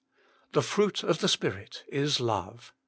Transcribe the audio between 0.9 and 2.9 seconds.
of the Spirit is love."